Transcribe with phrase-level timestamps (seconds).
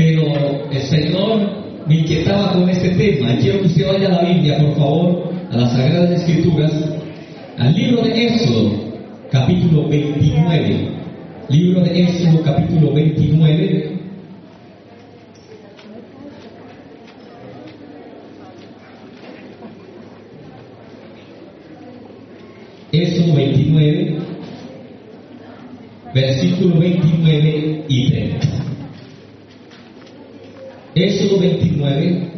[0.00, 1.40] pero el Señor
[1.86, 3.36] me inquietaba con este tema.
[3.36, 6.72] Quiero que usted vaya a la Biblia, por favor, a las Sagradas Escrituras,
[7.58, 8.72] al libro de Éxodo,
[9.30, 10.88] capítulo 29.
[11.50, 13.90] Libro de Éxodo, capítulo 29.
[22.92, 24.18] Éxodo 29,
[26.14, 28.69] versículo 29 y 30.
[31.02, 32.28] Éxodo 29,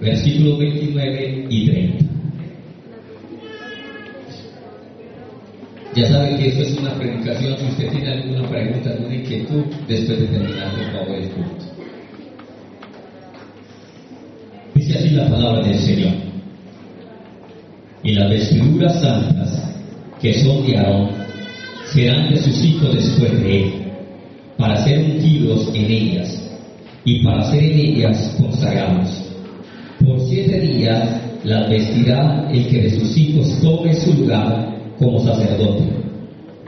[0.00, 2.04] versículo 29 y 30.
[5.96, 7.56] Ya saben que eso es una predicación.
[7.58, 11.64] Si usted tiene alguna pregunta, alguna inquietud, después de terminar, por favor, el culto.
[14.74, 16.12] Dice así la palabra del Señor.
[18.04, 19.74] Y las vestiduras santas
[20.20, 21.10] que son de Aarón
[21.92, 23.72] serán de sus hijos después de él,
[24.56, 26.47] para ser ungidos en ellas
[27.08, 29.24] y para ser en ellas consagrados.
[30.04, 31.08] Por siete días
[31.42, 35.84] las vestirá el que de sus hijos tome su lugar como sacerdote,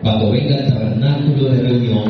[0.00, 2.04] cuando venga al tabernáculo de reunión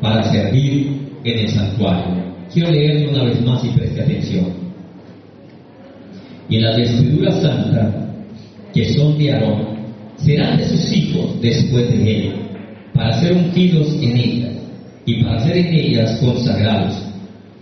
[0.00, 2.24] para servir en el santuario.
[2.50, 4.46] Quiero leerlo una vez más y preste atención.
[6.48, 7.94] Y las vestiduras santas
[8.72, 9.62] que son de Aarón
[10.16, 12.32] serán de sus hijos después de él,
[12.94, 14.52] para ser ungidos en ellas
[15.04, 17.03] y para ser en ellas consagrados.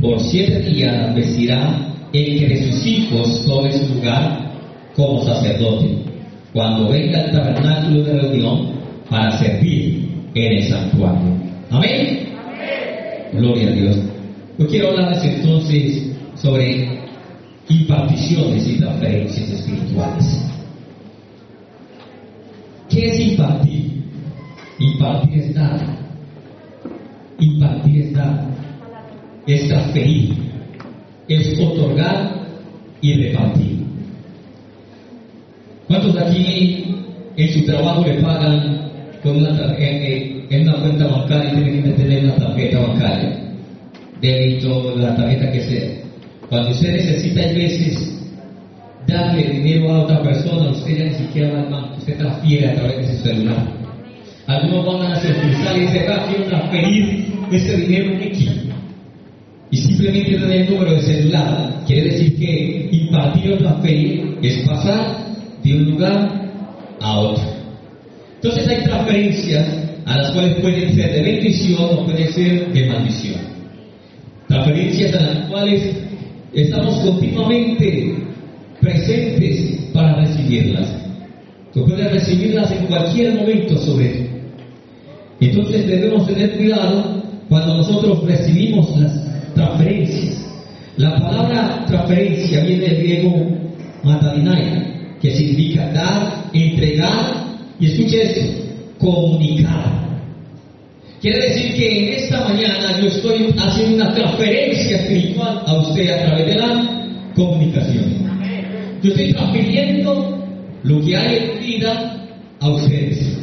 [0.03, 1.79] Por siete días vestirá
[2.13, 4.51] el que de sus hijos tome su lugar
[4.97, 5.97] como sacerdote,
[6.53, 8.73] cuando venga al tabernáculo de reunión
[9.09, 11.37] para servir en el santuario.
[11.71, 12.19] Amén.
[13.33, 13.97] Gloria a Dios.
[14.59, 16.99] Yo quiero hablarles entonces sobre
[17.69, 20.51] imparticiones y transferencias espirituales.
[22.91, 24.03] ¿Qué es impartir?
[24.81, 25.81] Impartir es dar.
[27.39, 28.53] Impartir es dar.
[29.47, 30.35] Es transferir.
[31.29, 32.33] Es otorgar
[33.01, 33.79] y repartir.
[35.89, 36.85] ¿Cuántos de aquí
[37.37, 38.91] en su trabajo le pagan
[39.23, 43.39] con una en, en una cuenta bancaria y tienen que tener una tarjeta bancaria?
[44.21, 45.89] Débito, la tarjeta que sea.
[46.49, 48.21] Cuando usted necesita a veces
[49.07, 52.97] darle dinero a otra persona, usted ya ni siquiera va al usted transfiere a través
[52.99, 53.67] de su celular.
[54.47, 58.72] Algunos van a la sucursal y dicen, ah, quiero transferir ese dinero X.
[59.73, 61.83] Y simplemente dan el número de celular.
[61.87, 65.17] Quiere decir que impartir o transferir es pasar
[65.65, 66.53] de un lugar
[67.01, 67.43] a otro.
[68.35, 69.67] Entonces hay transferencias
[70.05, 73.41] a las cuales pueden ser de bendición o pueden ser de maldición.
[74.47, 75.83] Transferencias a las cuales
[76.53, 78.15] estamos continuamente
[78.83, 80.87] presentes para recibirlas.
[81.73, 84.27] Tú puedes recibirlas en cualquier momento sobre ti.
[85.41, 89.33] Entonces debemos tener cuidado cuando nosotros recibimos las
[89.63, 90.37] transferencias.
[90.97, 93.47] La palabra transferencia viene del griego
[94.03, 97.47] matadinai, que significa dar, entregar
[97.81, 98.41] y escuche esto,
[98.99, 100.03] comunicar.
[101.21, 106.27] Quiere decir que en esta mañana yo estoy haciendo una transferencia espiritual a usted a
[106.27, 108.23] través de la comunicación.
[109.03, 110.39] Yo estoy transfiriendo
[110.83, 112.29] lo que hay en vida
[112.61, 113.39] a ustedes.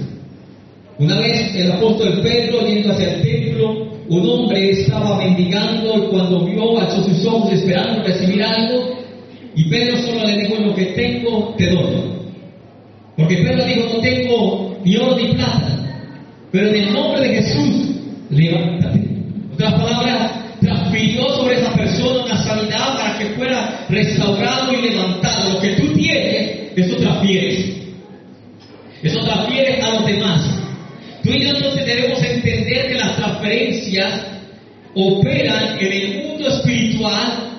[0.97, 6.79] Una vez el apóstol Pedro yendo hacia el templo, un hombre estaba mendigando cuando vio
[6.79, 8.97] alzó sus ojos esperando recibir algo
[9.55, 12.19] y Pedro solo le dijo lo que tengo te doy.
[13.15, 16.15] Porque Pedro dijo no tengo ni oro ni plata,
[16.51, 17.89] pero en el nombre de Jesús
[18.29, 18.99] levántate.
[19.53, 20.31] Otras palabras,
[20.61, 25.53] transfirió sobre esa persona una sanidad para que fuera restaurado y levantado.
[25.53, 27.75] Lo que tú tienes, eso transfieres.
[29.03, 30.38] Eso transfieres a los demás.
[31.29, 34.21] Tú y yo entonces debemos entender que las transferencias
[34.95, 37.51] operan en el mundo espiritual,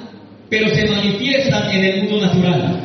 [0.48, 2.80] pero se manifiestan en el mundo natural.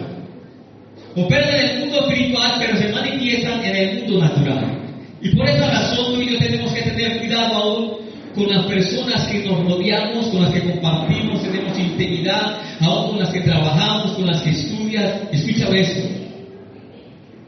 [1.15, 4.79] Operan en el mundo espiritual, pero se manifiestan en el mundo natural.
[5.23, 7.91] Y por esa razón tú y yo tenemos que tener cuidado aún
[8.35, 13.29] con las personas que nos rodeamos, con las que compartimos, tenemos intimidad, aún con las
[13.29, 15.15] que trabajamos, con las que estudias.
[15.31, 16.07] Escucha esto.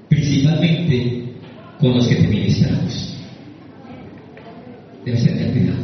[0.09, 1.23] Principalmente
[1.79, 3.06] con los que te ministramos.
[5.07, 5.83] Debes tener cuidado.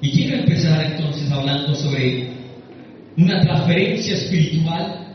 [0.00, 2.32] Y quiero empezar entonces hablando sobre
[3.16, 5.06] una transferencia espiritual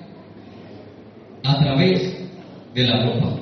[1.44, 2.18] a través
[2.74, 3.42] de la ropa.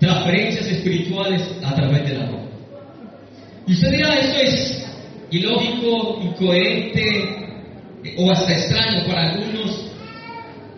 [0.00, 2.48] Transferencias espirituales a través de la ropa.
[3.64, 4.88] Y usted dirá, eso es
[5.30, 7.46] ilógico, incoherente
[8.16, 9.87] o hasta extraño para algunos,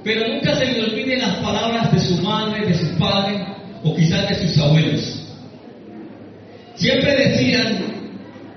[0.03, 3.45] pero nunca se le olviden las palabras de su madre, de su padre
[3.83, 5.21] o quizás de sus abuelos.
[6.75, 7.79] Siempre decían,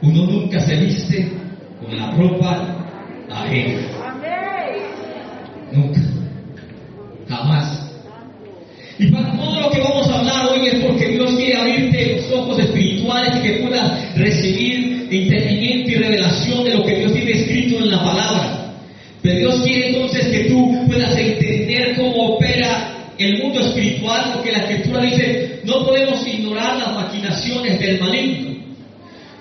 [0.02, 1.32] uno nunca se viste
[1.82, 2.86] con la ropa
[3.30, 3.82] ajena.
[5.72, 6.02] Nunca.
[7.28, 7.92] Jamás.
[9.00, 12.32] Y para todo lo que vamos a hablar hoy es porque Dios quiere abrirte los
[12.32, 17.78] ojos espirituales y que puedas recibir entendimiento y revelación de lo que Dios tiene escrito
[17.80, 18.53] en la palabra.
[19.24, 24.58] Pero Dios quiere entonces que tú puedas entender cómo opera el mundo espiritual, porque la
[24.60, 28.54] escritura dice, no podemos ignorar las maquinaciones del maligno.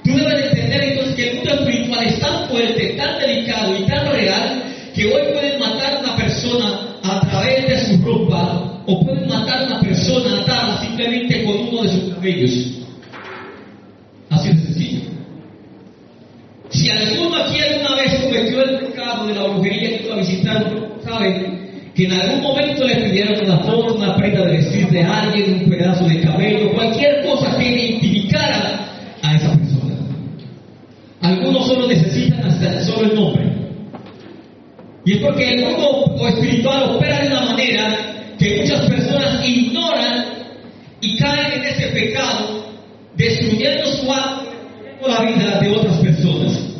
[0.04, 4.12] Tú debes entender entonces que el mundo espiritual es tan fuerte, tan delicado y tan
[4.12, 4.62] real,
[4.94, 9.62] que hoy pueden matar a una persona a través de su ropa, o pueden matar
[9.62, 12.78] a una persona atada simplemente con uno de sus cabellos.
[14.30, 15.00] Así de sencillo.
[16.70, 18.11] Si alguno aquí alguna vez
[19.20, 20.66] de la brujería que a visitar,
[21.04, 25.62] saben que en algún momento le pidieron una foto, una prenda de vestir de alguien,
[25.64, 28.86] un pedazo de cabello, cualquier cosa que identificara
[29.22, 29.94] a esa persona.
[31.20, 33.52] Algunos solo necesitan hasta solo el nombre.
[35.04, 37.98] Y es porque el mundo espiritual opera de una manera
[38.38, 40.24] que muchas personas ignoran
[41.00, 42.64] y caen en ese pecado,
[43.16, 44.42] destruyendo su alma
[45.08, 46.71] la vida de otras personas.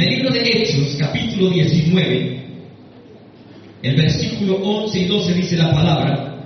[0.00, 2.40] En el libro de Hechos, capítulo 19,
[3.82, 6.42] el versículo 11 y 12 dice la palabra,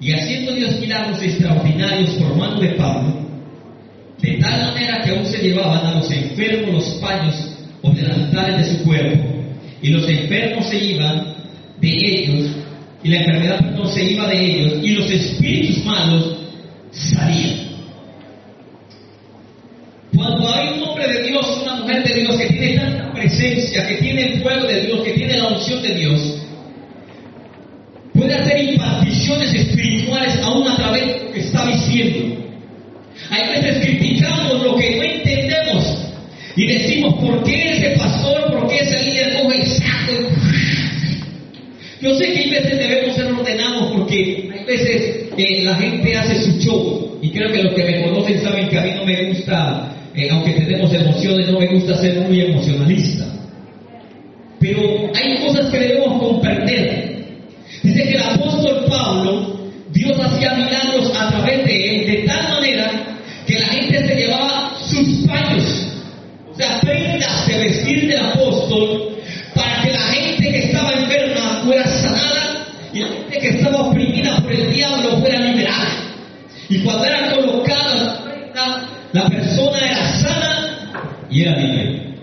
[0.00, 3.16] y haciendo Dios milagros extraordinarios por mano de Pablo,
[4.18, 7.34] de tal manera que aún se llevaban a los enfermos los paños
[7.82, 9.24] o delantales de su cuerpo,
[9.82, 11.34] y los enfermos se iban
[11.82, 12.50] de ellos,
[13.02, 16.38] y la enfermedad no se iba de ellos, y los espíritus malos
[16.92, 17.63] salían.
[20.14, 23.96] Cuando hay un hombre de Dios, una mujer de Dios que tiene tanta presencia, que
[23.96, 26.36] tiene el fuego de Dios, que tiene la unción de Dios,
[28.14, 32.44] puede hacer imparticiones espirituales aún a través de lo que está diciendo.
[33.30, 35.98] Hay veces criticamos lo que no entendemos
[36.56, 40.12] y decimos, ¿por qué ese pastor, por qué ese líder coge y saca?
[42.00, 46.42] Yo sé que hay veces debemos ser ordenados porque hay veces que la gente hace
[46.42, 49.24] su show y creo que los que me conocen saben que a mí no me
[49.24, 53.26] gusta eh, aunque tenemos emociones, no me gusta ser muy emocionalista.
[54.60, 54.80] Pero
[55.14, 57.26] hay cosas que debemos comprender.
[57.82, 59.60] Dice que el apóstol Pablo,
[59.92, 62.90] Dios hacía milagros a través de él, de tal manera
[63.46, 65.86] que la gente se llevaba sus paños,
[66.50, 69.18] o sea, prendas de vestir del apóstol,
[69.54, 74.36] para que la gente que estaba enferma fuera sanada y la gente que estaba oprimida
[74.38, 75.88] por el diablo fuera liberada.
[76.68, 80.64] Y cuando era colocada la prenda, la persona era sana
[81.34, 82.14] y era libre.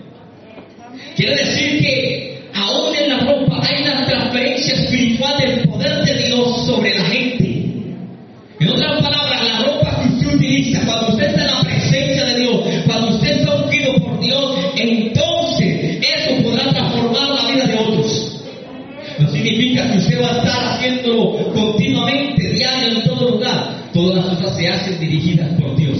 [1.14, 6.66] Quiere decir que aún en la ropa hay una transferencia espiritual del poder de Dios
[6.66, 7.44] sobre la gente.
[8.58, 12.40] En otras palabras, la ropa que usted utiliza, cuando usted está en la presencia de
[12.40, 18.44] Dios, cuando usted está ungido por Dios, entonces eso podrá transformar la vida de otros.
[19.18, 23.82] No significa que usted va a estar haciéndolo continuamente, diario, en todo lugar.
[23.92, 25.98] Todas las cosas se hacen dirigidas por Dios.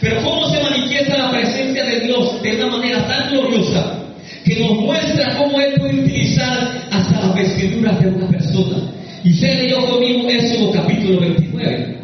[0.00, 3.98] Pero ¿cómo se manifiesta la presencia de Dios de una manera tan gloriosa
[4.44, 8.78] que nos muestra cómo Él puede utilizar hasta las vestiduras de una persona?
[9.22, 11.98] Y se leyó conmigo Éxodo capítulo 29,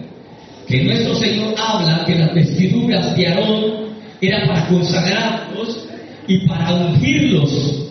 [0.69, 3.87] que nuestro Señor habla que las vestiduras de Aarón
[4.21, 5.89] eran para consagrarlos
[6.29, 7.87] y para ungirlos,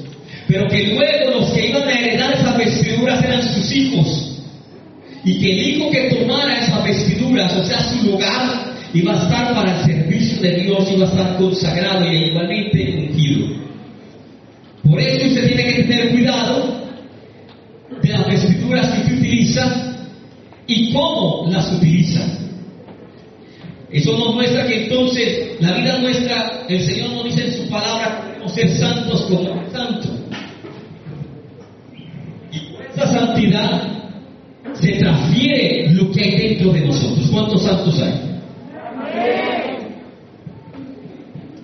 [0.47, 4.39] pero que luego los que iban a heredar esas vestiduras eran sus hijos,
[5.23, 8.64] y que el hijo que tomara esas vestiduras, o sea, su lugar,
[8.95, 13.47] iba a estar para el servicio de Dios, iba a estar consagrado y igualmente ungido.
[14.83, 16.85] Por eso usted tiene que tener cuidado
[18.01, 19.95] de las vestiduras que usted utiliza
[20.65, 22.21] y cómo las utiliza.
[23.91, 28.21] Eso nos muestra que entonces la vida nuestra, el Señor nos dice en su palabra
[28.21, 30.07] que debemos ser santos como el santo.
[32.51, 33.81] Y por esa santidad
[34.73, 37.29] se transfiere lo que hay dentro de nosotros.
[37.31, 38.34] ¿Cuántos santos hay?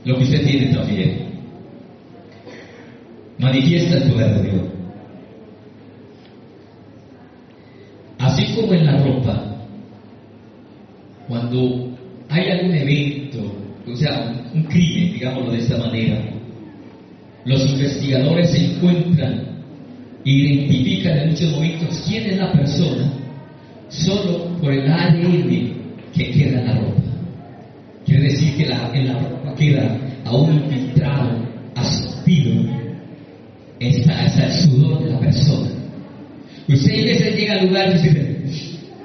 [0.06, 1.32] Lo que usted tiene también.
[3.38, 4.62] Manifiesta el poder de Dios.
[8.20, 9.44] Así como en la ropa,
[11.28, 11.90] cuando
[12.30, 13.40] hay algún evento,
[13.92, 16.22] o sea, un crimen, digámoslo de esta manera,
[17.46, 19.52] los investigadores se encuentran
[20.24, 23.12] identifican en muchos momentos quién es la persona
[23.90, 25.74] solo por el ADN
[26.14, 27.02] que queda en la ropa.
[28.06, 32.64] Quiere decir que la, en la ropa queda aún filtrado, asistido,
[33.80, 35.70] está, está el sudor de la persona.
[36.68, 38.38] Usted a veces llega al lugar y dice,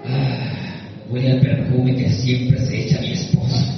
[0.04, 3.74] ah, huele al perfume que siempre se echa mi esposa.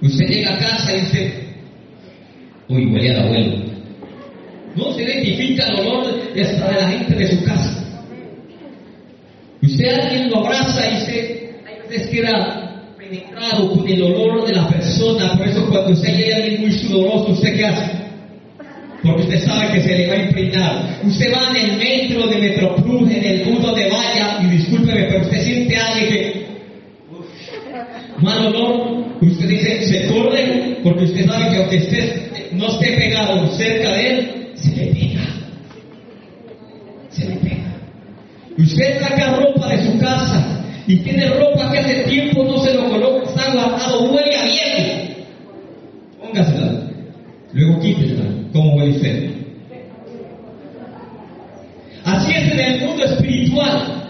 [0.00, 1.32] Usted llega a casa y dice,
[2.68, 3.64] uy, huele al abuelo.
[4.76, 7.84] No se identifica el olor de, hasta de la gente de su casa.
[9.62, 12.73] Usted alguien lo abraza y dice, hay veces queda
[13.14, 15.36] penetrado con el dolor de la persona.
[15.36, 17.90] Por eso cuando usted llega a alguien muy sudoroso, ¿usted qué hace?
[19.02, 21.00] Porque usted sabe que se le va a impregnar.
[21.04, 25.24] Usted va en el metro de Metroplus, en el bus de vaya, y discúlpeme, pero
[25.24, 26.44] usted siente algo que...
[28.18, 29.04] Mal olor.
[29.20, 34.10] Usted dice, se corre, porque usted sabe que aunque usted no esté pegado cerca de
[34.10, 35.26] él, se le pega.
[37.10, 37.74] Se le pega.
[38.56, 40.53] Usted saca ropa de su casa
[40.86, 45.14] y tiene ropa que hace tiempo no se lo coloca, está guardado, huele a viejo.
[46.20, 46.72] Póngasela,
[47.52, 49.30] luego quítesela, como huele feo.
[52.04, 54.04] Así es en el mundo espiritual.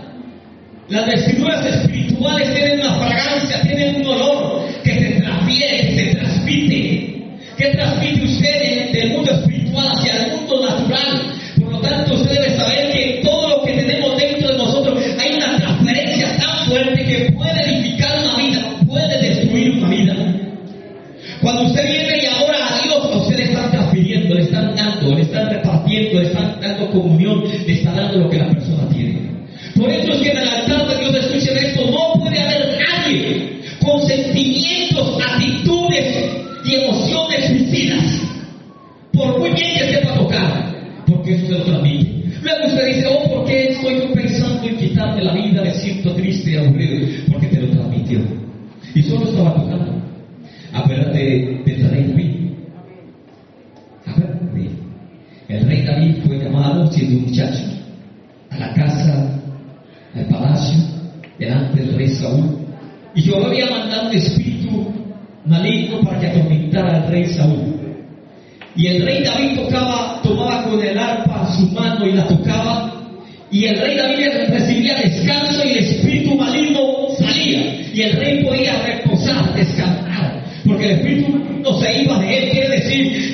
[0.88, 7.14] Las vestiduras espirituales tienen una fragancia, tienen un olor que se transfiere, que se transmite.
[7.56, 11.32] ¿Qué transmite usted del mundo espiritual hacia el mundo natural?
[11.60, 12.43] Por lo tanto, usted
[77.94, 82.50] y el rey podía reposar, descansar, porque el Espíritu no se iba de él.
[82.50, 83.33] Quiere decir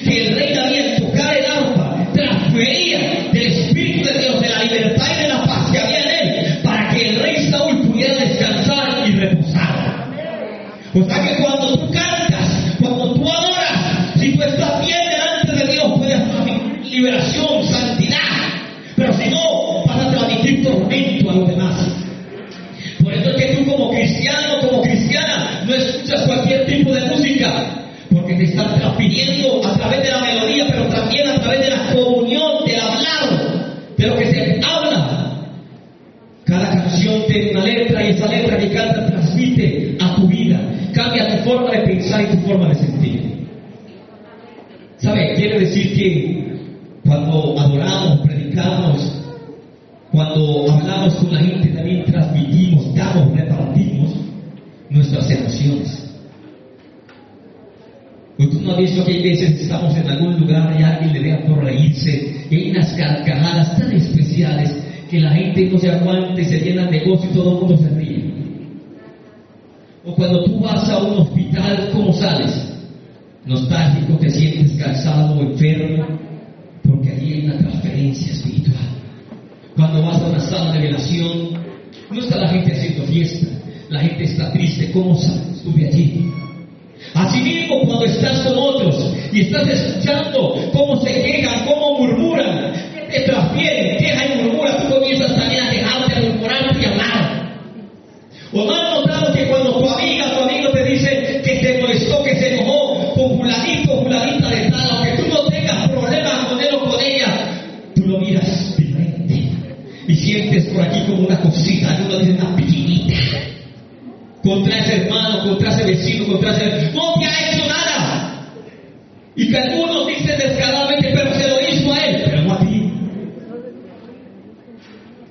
[119.41, 122.93] Y que algunos dicen descaradamente, pero se lo hizo a él, pero no a ti.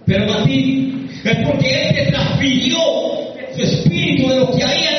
[0.08, 1.08] Pero no a ti.
[1.24, 2.80] Es porque él te transfirió
[3.56, 4.99] su espíritu de lo que había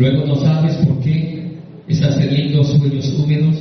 [0.00, 3.54] Luego no sabes por qué estás teniendo sueños húmedos,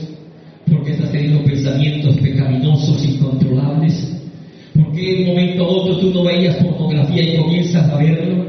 [0.72, 4.18] por qué estás teniendo pensamientos pecaminosos, incontrolables,
[4.74, 8.46] por qué en un momento u otro tú no veías pornografía y comienzas a verlo,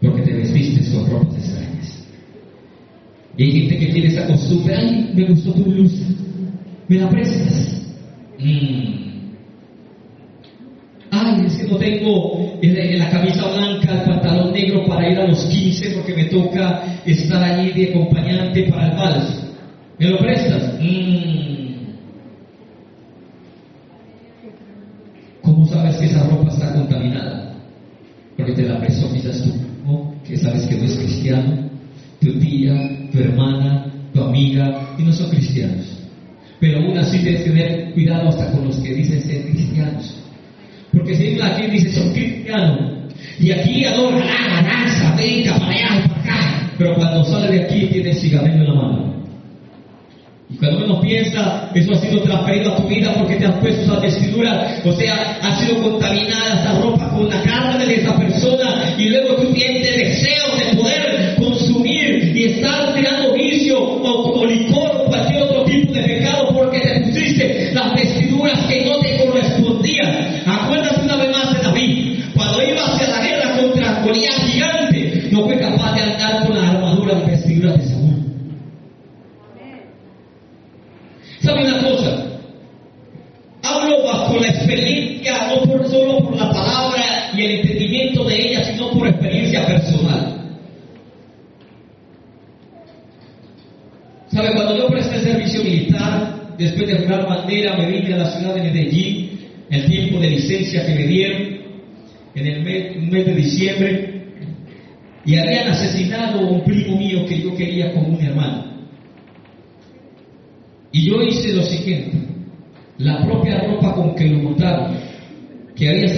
[0.00, 2.06] porque te vestiste con ropas extrañas.
[3.36, 6.06] Y hay gente que tiene esa costumbre, ay, me gustó tu blusa,
[6.88, 7.86] ¿me la prestas?
[8.38, 9.08] Mm.
[11.10, 14.27] Ay, es que no tengo en la camisa blanca, el pantalón
[14.58, 18.96] negro para ir a los 15 porque me toca estar allí de acompañante para el
[18.96, 19.44] vals.
[19.98, 20.74] ¿Me lo prestas?
[20.80, 21.58] Mm.
[25.42, 27.54] ¿Cómo sabes que esa ropa está contaminada?
[28.36, 30.14] Porque te la prestó tú, ¿no?
[30.26, 31.70] que sabes que no es cristiano,
[32.20, 35.86] tu tía, tu hermana, tu amiga, y no son cristianos.
[36.60, 40.14] Pero aún así que tener cuidado hasta con los que dicen ser cristianos.
[40.92, 42.97] Porque si aquí dice son cristianos,
[43.38, 47.86] y aquí adora, la danza, venga para allá, para acá, pero cuando sale de aquí
[47.86, 49.08] tiene cigarrillo en la mano.
[50.50, 53.82] Y cuando uno piensa, eso ha sido transferido a tu vida porque te has puesto
[53.82, 58.77] esa vestidura, o sea, ha sido contaminada esa ropa con la carne de esa persona,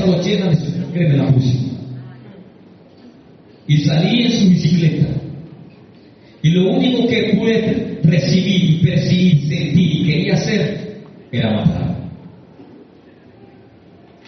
[0.00, 1.58] estado llena de su sangre, la puse.
[3.66, 5.08] Y salí en su bicicleta.
[6.42, 12.00] Y lo único que pude recibir, percibir, sentir y quería hacer era matar.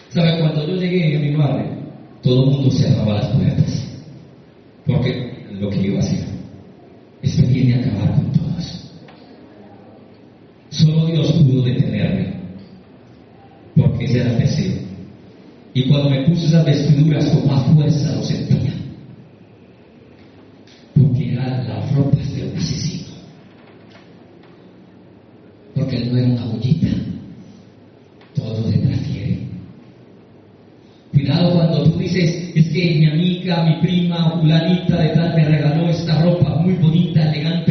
[0.09, 0.39] ¿Sabe?
[0.39, 1.71] Cuando yo llegué a mi barrio,
[2.21, 3.89] todo el mundo cerraba las puertas.
[4.85, 6.25] Porque lo que iba a hacer
[7.23, 8.91] es que viene a acabar con todos.
[10.69, 12.33] Solo Dios pudo detenerme,
[13.75, 14.82] porque ese era el deseo.
[15.73, 18.73] Y cuando me puse esas vestiduras con más fuerza lo sentía,
[20.95, 23.07] porque eran las ropas de un asesino.
[25.73, 26.87] Porque él no era una bollita,
[28.35, 29.39] todo le transfiere.
[31.11, 35.89] Cuidado cuando tú dices, es que mi amiga, mi prima, fulanita de tal me regaló
[35.89, 37.62] esta ropa muy bonita, elegante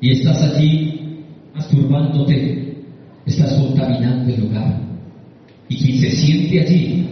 [0.00, 2.76] y estás allí masturbándote,
[3.26, 4.80] estás contaminando el lugar.
[5.68, 7.06] Y quien se siente allí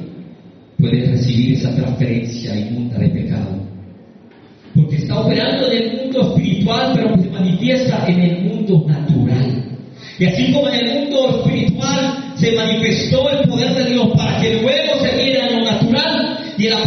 [0.79, 3.67] puede recibir esa transferencia inmunda de pecado.
[4.75, 9.65] Porque está operando en el mundo espiritual, pero se manifiesta en el mundo natural.
[10.19, 14.61] Y así como en el mundo espiritual se manifestó el poder de Dios para que
[14.61, 16.86] luego se viera en lo natural, y el apóstol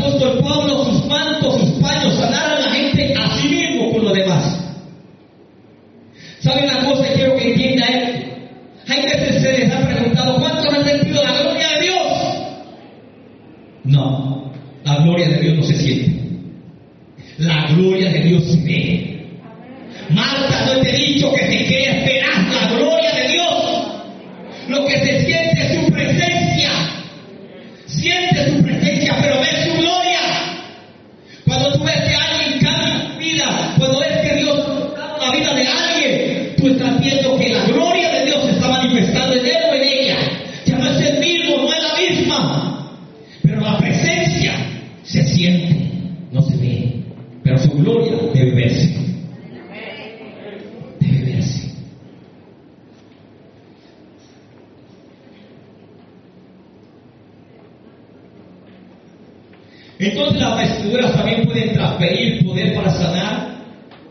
[59.99, 63.49] Entonces las vestiduras también pueden transferir poder para sanar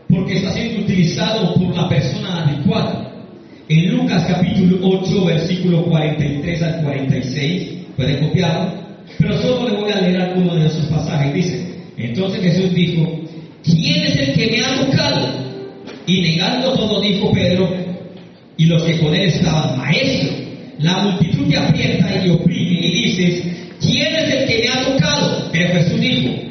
[0.07, 3.11] porque está siendo utilizado por la persona adecuada.
[3.67, 8.71] En Lucas capítulo 8, versículo 43 al 46, pueden copiarlo,
[9.17, 11.33] pero solo le voy a leer algunos de esos pasajes.
[11.33, 13.21] Dice, entonces Jesús dijo,
[13.63, 15.27] ¿quién es el que me ha tocado?
[16.05, 17.69] Y negando todo dijo Pedro
[18.57, 20.33] y los que con él estaban, maestro,
[20.79, 23.43] la multitud te aprieta y oprime y dices,
[23.79, 25.18] ¿quién es el que me ha tocado?
[25.59, 26.48] que Jesús dijo,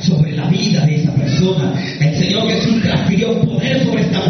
[0.00, 1.72] sobre la vida de esa persona.
[1.98, 4.25] El Señor Jesús transfirió poder sobre esta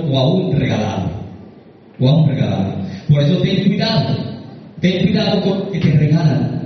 [0.00, 1.10] diseñado o aún regalado.
[1.98, 2.74] O aún regalado.
[3.08, 4.16] Por eso ten cuidado.
[4.80, 6.60] Ten cuidado con lo que te regalan.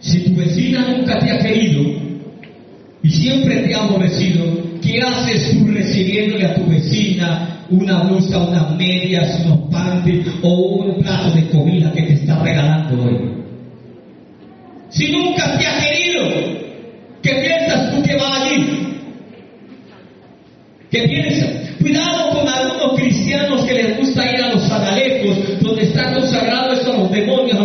[0.00, 1.82] Si tu vecina nunca te ha querido
[3.02, 4.44] y siempre te ha aborrecido,
[4.80, 11.02] ¿qué haces tú recibiéndole a tu vecina una blusa, unas medias, unos panties o un
[11.02, 13.18] plato de comida que te está regalando hoy?
[14.90, 16.22] Si nunca te ha querido,
[17.22, 18.87] ¿qué piensas tú que va allí?
[20.90, 21.50] ¿Qué piensas?
[21.80, 26.92] Cuidado con algunos cristianos que les gusta ir a los analejos, donde están consagrados a
[26.94, 27.57] los demonios,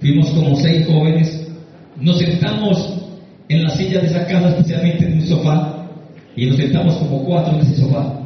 [0.00, 1.48] fuimos como seis jóvenes,
[2.00, 3.00] nos sentamos
[3.48, 5.86] en la silla de esa casa, especialmente en un sofá,
[6.36, 8.20] y nos sentamos como cuatro en ese sofá.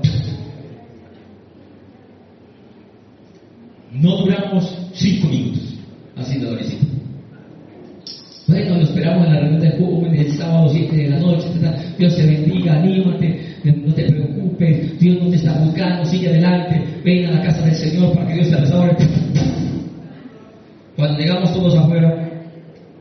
[3.93, 5.75] No duramos cinco minutos
[6.17, 6.87] haciendo la visita.
[8.47, 11.49] Bueno, esperamos en la reunión de jóvenes el sábado 7 de la noche.
[11.99, 14.99] Dios te bendiga, anímate, no te preocupes.
[14.99, 16.83] Dios no te está buscando, sigue adelante.
[17.05, 18.97] Ven a la casa del Señor para que Dios te restaure.
[20.99, 22.29] Cuando llegamos todos afuera,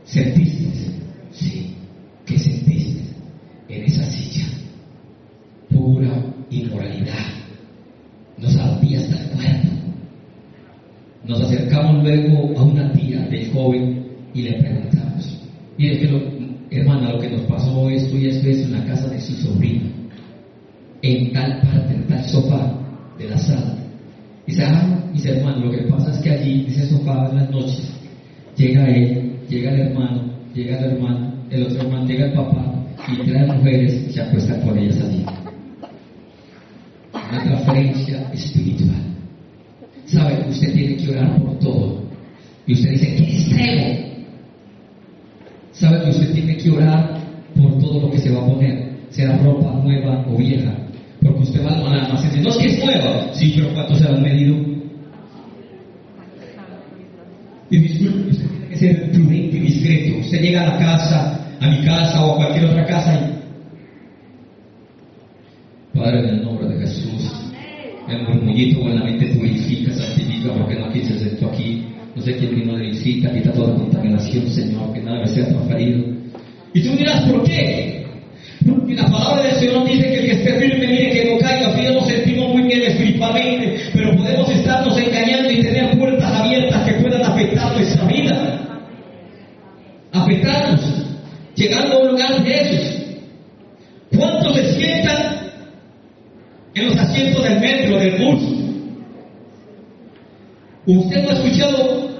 [0.04, 0.70] sentiste,
[1.32, 1.74] sí,
[2.24, 3.02] ¿qué sentiste?
[3.68, 4.46] En esa silla,
[5.68, 7.26] pura inmoralidad.
[8.38, 9.68] Nos ardía hasta el cuerpo.
[11.24, 15.36] Nos acercamos luego a una tía del joven y le preguntamos,
[15.76, 19.20] mire que hermana, lo que nos pasó esto y esto es en la casa de
[19.20, 19.88] su sobrino,
[21.02, 22.78] en tal parte, en tal sofá
[23.18, 23.74] de la sala.
[24.46, 27.92] Dice, ah, mis hermanos, lo que pasa es que allí, ese sofá en las noches,
[28.56, 30.22] llega él, llega el hermano,
[30.54, 32.74] llega el hermano, el otro hermano, llega el papá,
[33.06, 35.24] y trae mujeres se acuestan con ellas allí.
[37.12, 39.02] Una transferencia espiritual.
[40.06, 40.46] ¿Sabe?
[40.48, 42.02] Usted tiene que orar por todo.
[42.66, 44.08] Y usted dice, ¿qué extremo?
[45.72, 47.18] ¿Sabe que usted tiene que orar
[47.54, 48.88] por todo lo que se va a poner?
[49.10, 50.74] Sea ropa nueva o vieja.
[51.22, 53.34] Porque usted va almacén y dice, no es que es nueva.
[53.34, 54.56] Sí, pero ¿cuánto se han medido?
[57.70, 60.18] Y disculpe, usted tiene que ser prudente y discreto.
[60.20, 63.38] Usted llega a la casa, a mi casa o a cualquier otra casa y...
[65.98, 67.32] Padre, en el nombre de Jesús,
[68.08, 71.84] el murmullito buenamente purifica, santifica, porque no aquí se sentó aquí.
[72.14, 76.04] No sé quién vino de visita, quita toda contaminación, Señor, que nada me sea transferido.
[76.74, 78.06] Y tú dirás, ¿por qué?
[78.66, 81.76] Porque la palabra del Señor dice que el que esté firme, mire que no caiga.
[81.76, 86.94] Si nos sentimos muy bien espiritualmente, pero podemos estarnos engañando y tener puertas abiertas que
[87.00, 88.58] puedan afectar nuestra vida.
[90.28, 90.80] Afectarnos,
[91.54, 93.02] llegando a un lugar de esos.
[94.14, 95.38] ¿Cuántos se sientan
[96.74, 98.42] en los asientos del metro, del bus?
[100.84, 102.10] Usted no ha escuchado,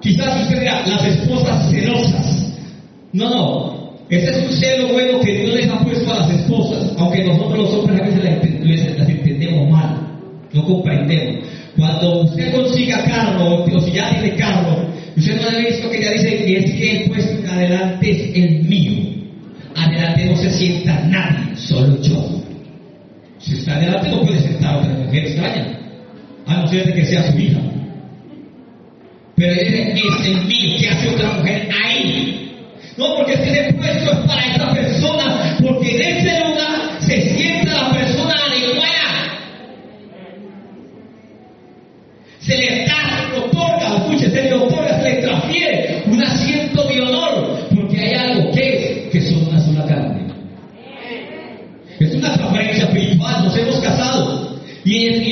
[0.00, 2.54] quizás usted dirá, las esposas celosas.
[3.12, 3.90] No, no.
[4.08, 7.58] Ese es un celo bueno que Dios les ha puesto a las esposas, aunque nosotros
[7.58, 10.18] los hombres a veces las, entendemos mal,
[10.54, 11.44] no comprendemos.
[11.76, 14.89] Cuando usted consiga carro, o si ya tiene carro,
[15.20, 18.64] usted no ha visto que ella dice que es que el puesto adelante es el
[18.64, 18.92] mío.
[19.76, 22.42] Adelante no se sienta nadie, solo yo.
[23.38, 25.78] Si está adelante no puede sentar otra mujer extraña,
[26.46, 27.60] a no ser que sea su hija.
[29.36, 32.52] Pero dice, es el mío, que hace otra mujer ahí?
[32.96, 36.49] No, porque ese puesto es para esta persona, porque en ese
[54.84, 55.29] Y,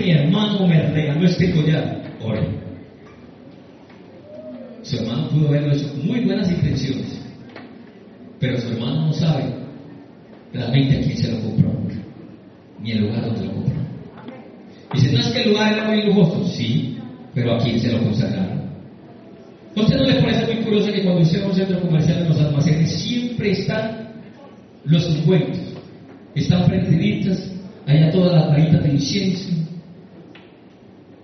[0.00, 2.02] mi hermano me regaló este collar.
[2.22, 2.48] Ore.
[4.82, 7.20] Su hermano pudo haberlo hecho muy buenas intenciones.
[8.38, 9.44] Pero su hermano no sabe
[10.52, 11.72] realmente a quién se lo compró,
[12.82, 13.74] ni el lugar donde lo compró.
[14.94, 16.98] Dice, no es que el lugar era muy lujoso, sí,
[17.34, 18.60] pero a quién se lo consagraron.
[19.76, 22.22] ¿A usted no le parece muy curioso que cuando usted va a un centro comercial
[22.22, 24.08] en los almacenes siempre están
[24.84, 25.60] los encuentros,
[26.34, 27.52] están prendiditas,
[27.86, 29.60] allá todas las varitas de incienso?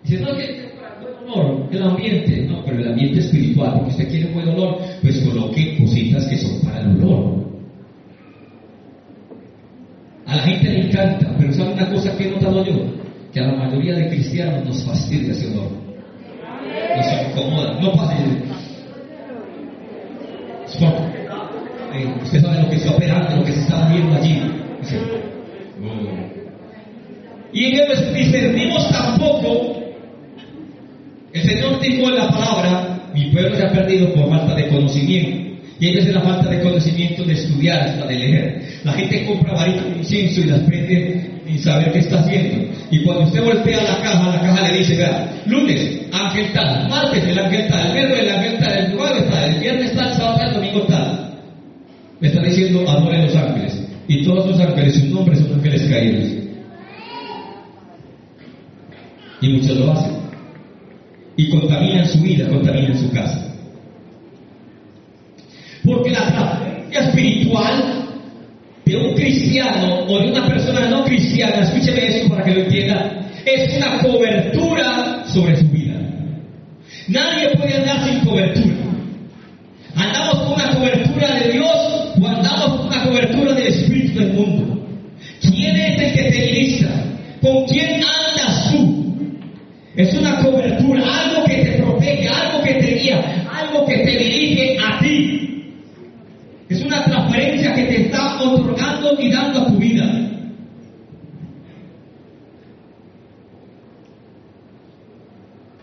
[0.07, 0.66] Dice, no, que
[1.01, 5.21] buen olor, el ambiente, no, pero el ambiente espiritual, porque usted quiere buen olor, pues
[5.23, 7.45] coloque cositas que son para el olor.
[10.27, 12.75] A la gente le encanta, pero ¿sabe una cosa que he notado yo?
[13.33, 15.71] Que a la mayoría de cristianos nos fastidia ese olor.
[16.97, 17.81] Nos incomoda.
[17.81, 18.14] No pase.
[21.95, 24.65] Eh, usted sabe lo que está operando, lo que se está viendo allí.
[31.47, 35.47] Señor dijo en la palabra, mi pueblo se ha perdido por falta de conocimiento.
[35.79, 38.63] Y ellos es la falta de conocimiento de estudiar, hasta de leer.
[38.83, 42.67] La gente compra varitas de incienso y las prende sin saber qué está haciendo.
[42.91, 47.25] Y cuando usted voltea la caja, la caja le dice, vea, lunes, ángel tal, martes
[47.25, 50.39] el ángel tal, el miércoles el ángel tal, el jueves tal, el viernes tal, sábado
[50.39, 51.41] tal, domingo tal.
[52.21, 53.83] Me está diciendo, adore los ángeles.
[54.09, 56.25] Y todos los ángeles, sus nombres son ángeles caídos.
[59.43, 60.26] Y muchos lo hacen.
[61.37, 63.55] Y contaminan su vida, contaminan su casa.
[65.85, 68.07] Porque la transferencia espiritual
[68.85, 73.31] de un cristiano o de una persona no cristiana, escúcheme eso para que lo entienda,
[73.44, 75.94] es una cobertura sobre su vida.
[77.08, 78.75] Nadie puede andar sin cobertura.
[79.94, 81.77] Andamos con una cobertura de Dios
[82.21, 84.87] o andamos con una cobertura del Espíritu del mundo.
[85.40, 86.90] ¿Quién es el que te ministra?
[87.40, 89.17] ¿Con quién andas tú?
[89.96, 94.77] Es una cobertura, algo que te protege, algo que te guía, algo que te dirige
[94.79, 95.73] a ti.
[96.69, 100.04] Es una transferencia que te está otorgando y dando a tu vida.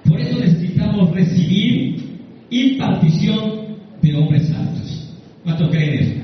[0.07, 2.19] Por eso necesitamos recibir
[2.49, 3.63] impartición
[4.01, 5.09] de hombres santos.
[5.43, 6.23] ¿Cuántos creen eso?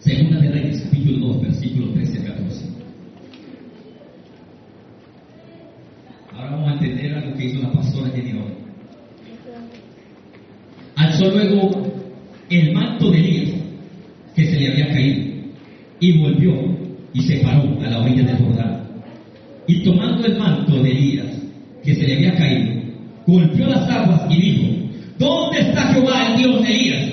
[0.00, 2.66] Segunda de Reyes, capítulo 2, versículo 13 a 14.
[6.32, 8.60] Ahora vamos a entender algo que hizo la pastora Jenny hoy
[10.96, 11.70] alzó luego
[12.48, 13.50] el manto de Elías
[14.34, 15.30] que se le había caído
[15.98, 16.52] y volvió
[17.12, 18.80] y se paró a la orilla del Jordán.
[19.66, 21.26] Y tomando el manto de Elías
[21.82, 22.82] que se le había caído,
[23.26, 24.66] golpeó las aguas y dijo,
[25.18, 27.10] ¿dónde está Jehová el Dios de Elías?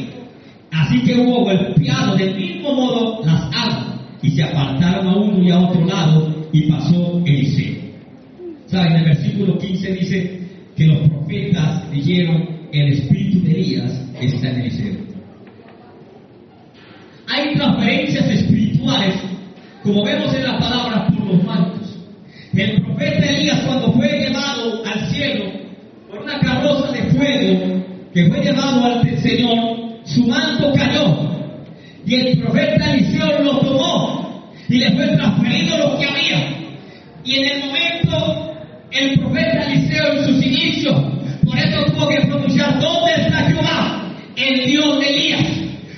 [0.72, 5.52] Así que hubo golpeado del mismo modo las aguas y se apartaron a uno y
[5.52, 7.22] a otro lado y pasó
[8.98, 10.40] el versículo 15 dice,
[10.76, 14.96] que los profetas dijeron, el espíritu de Elías está en Eliseo.
[17.28, 19.16] Hay transferencias espirituales,
[19.84, 21.98] como vemos en la palabra, por los mantos.
[22.54, 25.46] El profeta Elías cuando fue llevado al cielo
[26.10, 27.84] por una carroza de fuego
[28.14, 31.28] que fue llevado al Señor, su manto cayó
[32.06, 36.58] y el profeta Eliseo lo tomó y le fue transferido lo que había.
[37.26, 38.47] Y en el momento,
[38.92, 40.96] el profeta Eliseo en sus inicios,
[41.46, 44.14] por eso tuvo que pronunciar, ¿dónde está Jehová?
[44.36, 45.46] El Dios de Elías.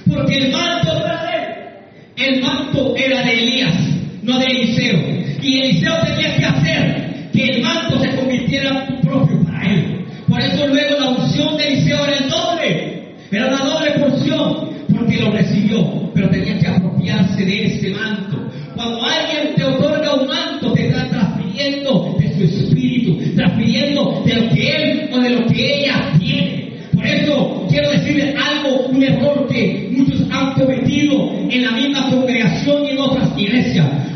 [0.08, 2.24] Porque el manto era de.
[2.24, 3.76] El manto era de Elías,
[4.24, 5.00] no de Eliseo.
[5.42, 10.06] Y Eliseo tenía que hacer que el manto se convirtiera propio para él.
[10.28, 13.16] Por eso luego la unción de Eliseo era el doble.
[13.32, 18.50] Era una doble porción porque lo recibió, pero tenía que apropiarse de ese manto.
[18.76, 19.99] Cuando alguien te otorga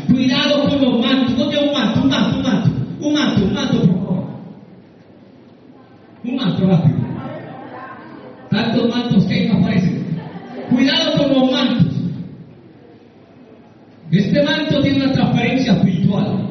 [0.08, 1.36] Cuidado con los mantos.
[1.36, 2.02] ¿Dónde un manto?
[2.02, 2.70] Un manto, un manto.
[3.00, 4.24] Un manto, un manto, por favor.
[6.24, 6.96] Un manto rápido.
[8.50, 10.04] Tantos mantos que no aparecen.
[10.70, 11.94] Cuidado con los mantos.
[14.10, 16.50] Este manto tiene una transparencia espiritual.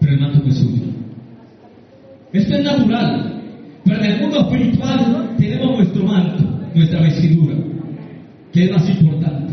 [0.00, 0.84] Pero el manto no es suyo.
[2.32, 3.42] Esto es natural.
[3.84, 6.44] Pero en el mundo espiritual tenemos nuestro manto,
[6.74, 7.54] nuestra vestidura,
[8.52, 9.47] que es más importante.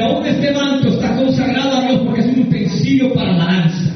[0.00, 3.94] Aún este manto está consagrado a Dios porque es un utensilio para la danza.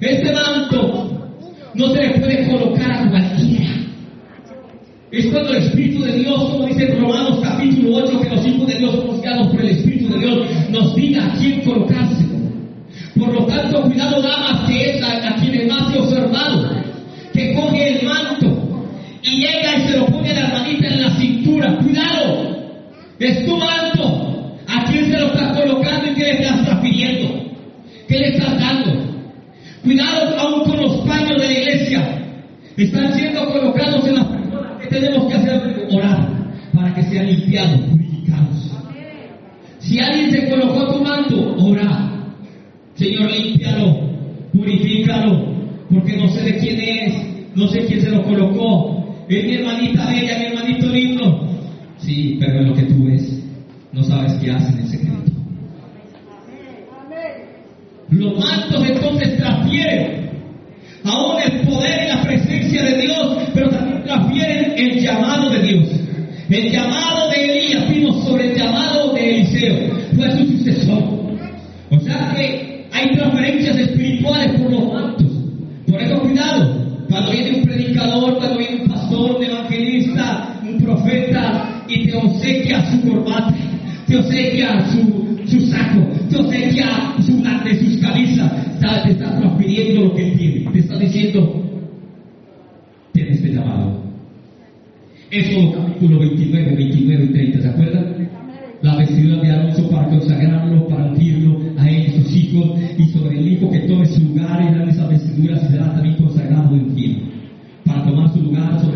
[0.00, 1.30] Este manto
[1.74, 3.74] no se le puede colocar a cualquiera.
[5.10, 8.74] Es cuando el Espíritu de Dios, como dice Romanos capítulo 8, que los hijos de
[8.74, 12.24] Dios somos guiados por el Espíritu de Dios, nos diga a quién colocarse.
[13.18, 16.68] Por lo tanto, cuidado damas, que es a, a quienes más he observado,
[17.32, 18.90] que coge el manto
[19.22, 21.78] y llega y se lo pone a la hermanita en la cintura.
[21.78, 22.56] Cuidado,
[23.18, 23.73] es tu manto.
[26.34, 27.44] Estás transfiriendo?
[28.08, 28.92] ¿Qué le estás dando?
[29.82, 32.20] Cuidado aún con los paños de la iglesia.
[32.76, 36.28] Están siendo colocados en las personas que tenemos que hacer orar
[36.74, 38.72] para que sean limpiados, purificados.
[39.78, 42.10] Si alguien te colocó tu manto, ora.
[42.94, 44.00] Señor, límpialo,
[44.52, 45.54] purifícalo,
[45.92, 47.14] porque no sé de quién es,
[47.54, 49.24] no sé quién se lo colocó.
[49.28, 50.43] Es mi hermanita bella,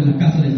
[0.08, 0.57] lugar sobre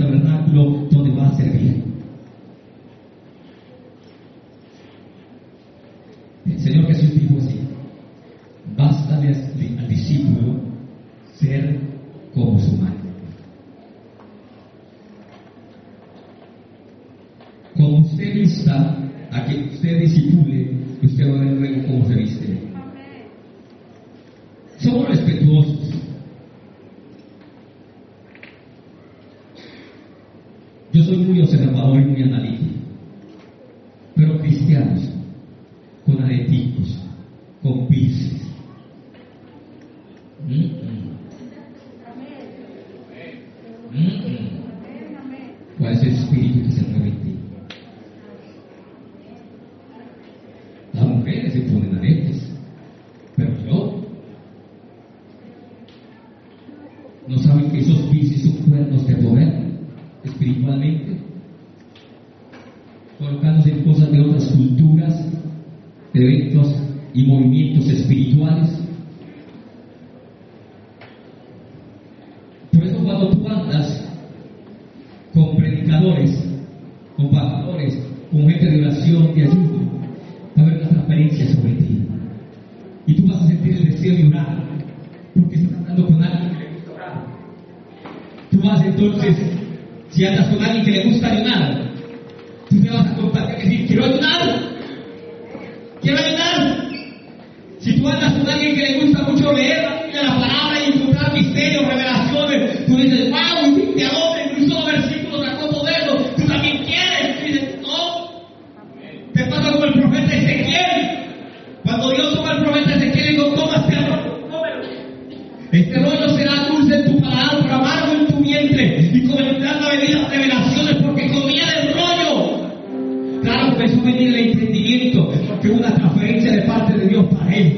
[125.68, 127.76] hubo una transferencia de parte de Dios para él.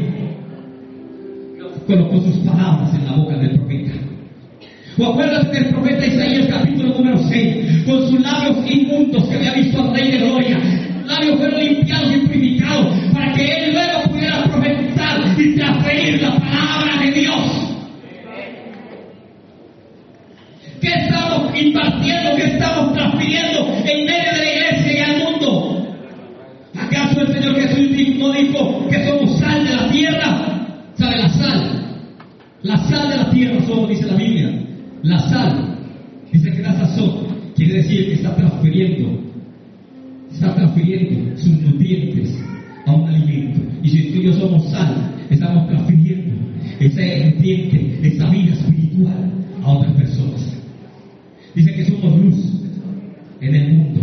[1.87, 3.93] Colocó sus palabras en la boca del profeta.
[4.99, 9.83] O acuérdate del profeta Isaías capítulo número 6, con sus labios inmundos que había visto
[9.83, 10.59] al Rey de Gloria.
[11.07, 17.03] Labios fueron limpiados y purificados para que él luego pudiera profetizar y transferir la palabra
[17.05, 17.63] de Dios.
[20.81, 22.37] ¿Qué estamos impartiendo?
[22.37, 25.97] ¿Qué estamos transfiriendo en medio de la iglesia y al mundo?
[26.77, 30.93] ¿Acaso el Señor Jesús no dijo que somos sal de la tierra?
[30.95, 31.97] ¿Sabe la sal?
[32.63, 34.65] La sal de la tierra somos, dice la Biblia.
[35.03, 35.77] La sal,
[36.33, 37.27] dice que da sazón,
[37.57, 39.19] quiere decir que está transfiriendo,
[40.31, 42.39] está transfiriendo sus nutrientes
[42.87, 43.61] a un alimento.
[43.83, 46.35] Y si tú y yo somos sal, estamos transfiriendo
[46.79, 49.33] ese nutriente, esa vida espiritual
[49.65, 50.57] a otras personas.
[51.57, 52.37] Dice que somos luz
[53.41, 54.01] en el mundo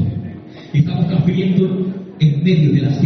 [0.74, 3.00] y estamos transfiriendo en medio de las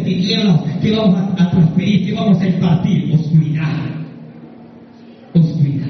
[0.00, 3.76] de que vamos a, a transferir, que vamos a impartir oscuridad.
[5.34, 5.86] Oscuridad.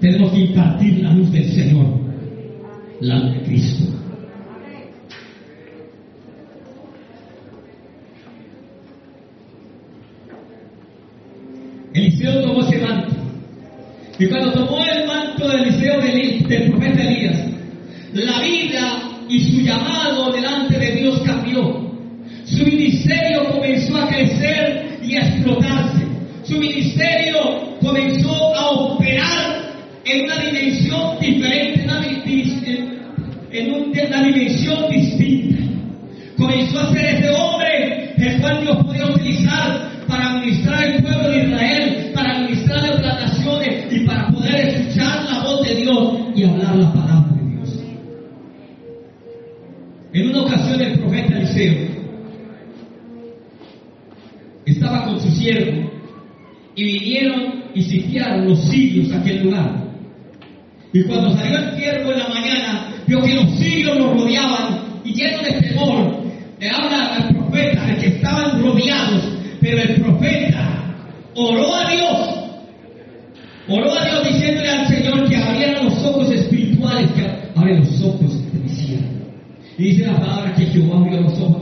[0.00, 1.86] Tenemos que impartir la luz del Señor,
[3.00, 3.84] la luz de Cristo.
[11.94, 13.14] Eliseo tomó ese manto.
[14.18, 17.40] Y cuando tomó el manto de Eliseo del, del profeta Elías,
[18.12, 21.83] la vida y su llamado delante de Dios cambió.
[22.44, 26.04] Su ministerio comenzó a crecer y a explotarse.
[26.44, 29.72] Su ministerio comenzó a operar
[30.04, 31.84] en una dimensión diferente,
[33.52, 35.62] en una, en una dimensión distinta.
[36.36, 41.44] Comenzó a ser ese hombre el cual Dios podía utilizar para administrar el pueblo de
[41.44, 46.76] Israel, para administrar otras naciones y para poder escuchar la voz de Dios y hablar
[46.76, 47.82] la palabra de Dios.
[50.12, 51.94] En una ocasión el profeta Eliseo
[54.66, 55.30] estaba con su
[56.76, 59.84] y vinieron y sitiaron los sirios a aquel lugar.
[60.92, 65.12] Y cuando salió el siervo en la mañana, vio que los sirios lo rodeaban y
[65.12, 66.24] lleno de temor,
[66.60, 69.22] le habla al profeta de que estaban rodeados,
[69.60, 70.94] pero el profeta
[71.34, 72.28] oró a Dios,
[73.68, 77.26] oró a Dios diciéndole al Señor que abriera los ojos espirituales, que
[77.56, 78.74] abre los ojos de mi.
[79.76, 81.53] Y dice la palabra que Jehová abrió los ojos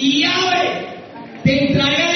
[0.00, 0.86] y abre.
[1.44, 2.09] Te entraré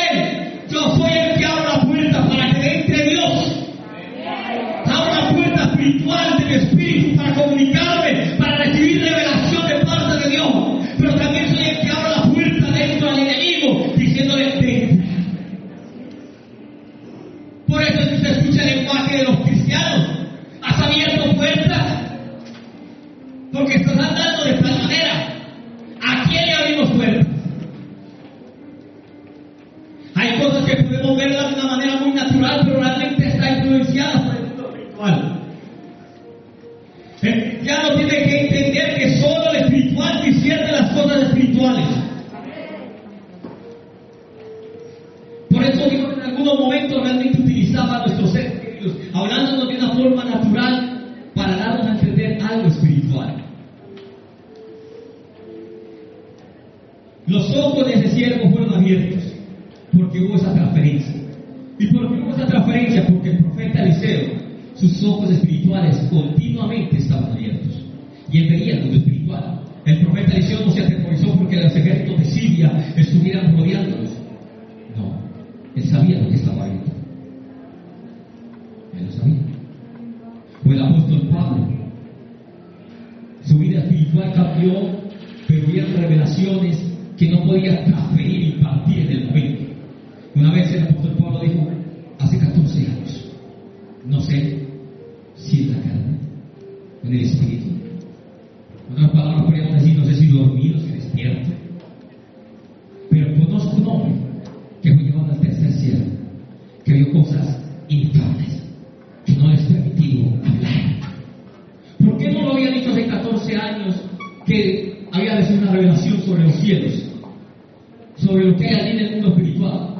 [118.45, 119.95] Hay allí en el mundo espiritual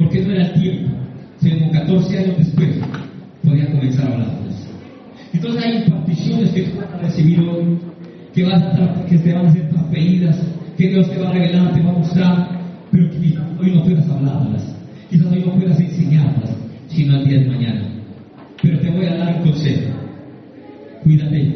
[0.00, 0.92] porque no era el tiempo,
[1.40, 2.68] sino 14 años después
[3.44, 4.28] podía comenzar a hablar
[5.32, 7.78] Entonces hay imparticiones que tú vas a recibir hoy,
[8.34, 10.42] que, vas a que te van a ser transferidas,
[10.78, 12.48] que Dios te va a revelar, te va a mostrar,
[12.90, 13.16] pero que
[13.60, 14.76] hoy no puedas hablarlas,
[15.10, 16.56] quizás hoy no puedas enseñarlas,
[16.88, 17.82] sino al día de mañana.
[18.62, 19.90] Pero te voy a dar un consejo,
[21.02, 21.54] cuídate,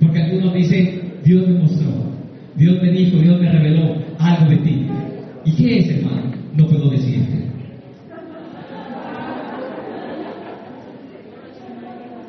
[0.00, 1.90] porque algunos dicen, Dios me mostró,
[2.56, 4.86] Dios me dijo, Dios me reveló algo de ti.
[5.44, 6.26] ¿Y qué es, hermano?
[6.56, 7.44] no puedo decirte.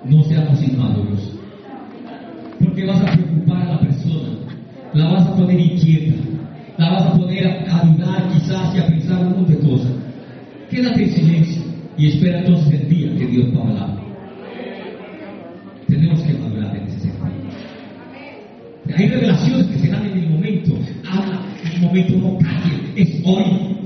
[0.05, 1.33] No seamos inmaduros.
[2.59, 4.29] Porque vas a preocupar a la persona,
[4.93, 6.15] la vas a poner inquieta,
[6.77, 9.91] la vas a poner a, dudar quizás y a pensar un montón de cosas.
[10.69, 11.63] Quédate en silencio
[11.97, 13.97] y espera entonces el día que Dios va a hablar.
[15.87, 17.27] Tenemos que madurar en ese sentido.
[18.97, 20.77] Hay revelaciones que se dan en el momento.
[21.09, 23.77] Habla, en el momento no calle, es hoy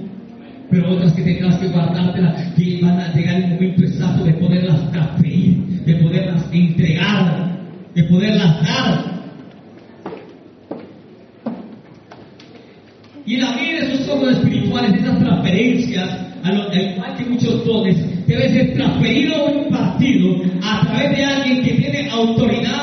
[0.69, 4.89] pero otras que tengas que guardártelas, que van a llegar el momento exacto de poderlas
[4.93, 7.59] transferir, de poderlas entregar,
[7.93, 9.11] de poderlas dar.
[13.25, 16.09] Y de esos ojos espirituales, esas transferencias,
[16.43, 17.97] al igual que muchos dones,
[22.21, 22.80] autoridad,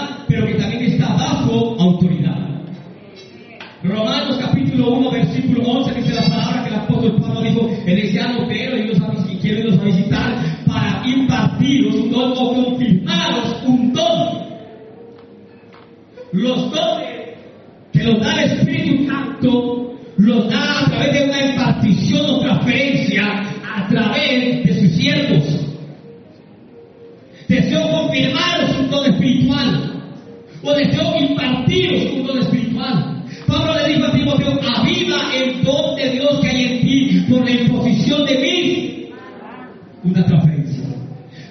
[40.05, 40.85] Una transferencia.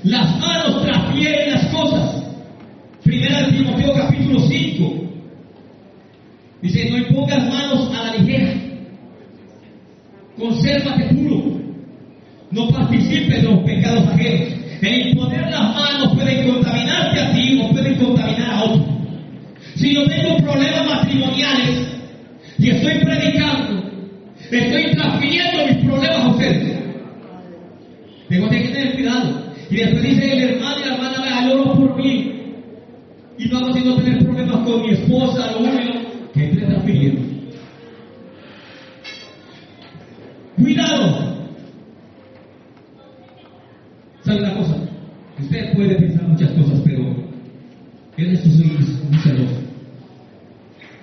[0.03, 2.23] Las manos transfieren las cosas.
[3.03, 4.93] Primera de Timoteo capítulo 5.
[6.61, 8.53] Dice, no impongas manos a la ligera.
[10.37, 11.59] Consérvate puro.
[12.51, 14.53] No participes de los pecados ajenos.
[14.81, 18.87] El imponer las manos puede contaminarte a ti o puede contaminar a otros.
[19.75, 21.87] Si yo tengo problemas matrimoniales
[22.57, 23.91] y estoy predicando,
[24.49, 26.86] estoy transfiriendo mis problemas a ustedes.
[28.29, 29.53] Tengo que tener cuidado.
[29.69, 32.33] Y después dice el hermano y la hermana, vea, oro por mí.
[33.37, 35.93] Y vamos a no tener problemas con mi esposa, lo único
[36.33, 37.21] que estoy transfiriendo.
[40.57, 41.37] Cuidado.
[44.23, 44.77] ¿Sabe una cosa?
[45.39, 47.15] Usted puede pensar muchas cosas, pero
[48.17, 49.67] en esto soy muy celoso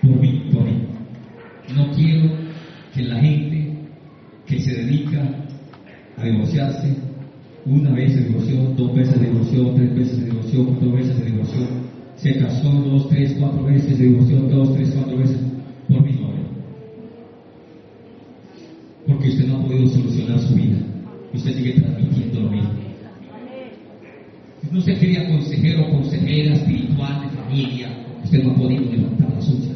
[0.06, 0.86] por mí, por mí.
[1.74, 2.30] No quiero
[2.94, 3.72] que la gente
[4.46, 5.22] que se dedica
[6.16, 6.96] a divorciarse,
[7.64, 11.24] una vez se divorció, dos veces se divorció, tres veces se divorció, cuatro veces se
[11.24, 11.66] divorció,
[12.24, 15.36] se casó dos, tres, cuatro veces, se divorció dos, tres, cuatro veces,
[15.86, 16.40] por mi novia.
[19.06, 20.78] Porque usted no ha podido solucionar su vida.
[21.34, 22.70] Usted sigue transmitiendo lo mismo.
[24.72, 27.88] No se quería consejero consejera espiritual de familia,
[28.24, 29.74] usted no ha podido levantar la suya.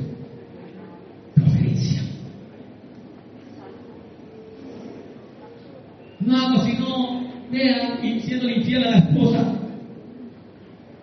[6.20, 9.54] No hago sino vea siendo infiel a la esposa.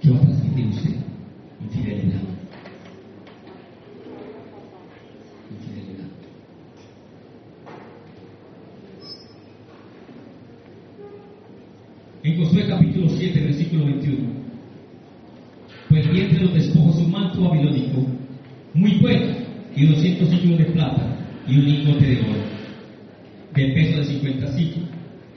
[0.02, 0.96] ¿Qué va a transmitir usted?
[1.62, 2.22] Infidelidad.
[5.50, 6.06] Infidelidad.
[12.24, 14.18] En Josué capítulo 7, versículo 21.
[15.90, 18.06] Pues vi entre los despojos un manto babilónico
[18.74, 19.26] muy bueno
[19.76, 21.16] y 200 ciclos de plata
[21.48, 22.44] y un lingote de oro,
[23.54, 24.90] de peso de 50 ciclos,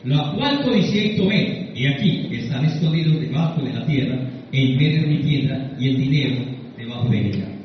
[0.05, 4.19] la cual codicié y tomé, y aquí están escondidos debajo de la tierra,
[4.53, 6.45] en medio de mi tienda, y el dinero
[6.77, 7.59] debajo de ella.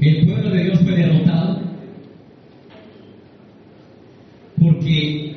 [0.00, 1.60] El pueblo de Dios fue derrotado
[4.60, 5.36] porque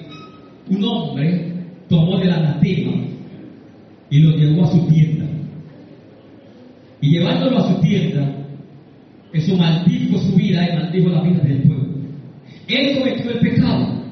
[0.69, 1.53] un hombre
[1.87, 3.03] tomó del anatema
[4.09, 5.25] y lo llevó a su tienda.
[7.01, 8.35] Y llevándolo a su tienda,
[9.33, 11.87] eso maldijo su vida y maldijo la vida del pueblo.
[12.67, 14.03] Él cometió el pecado,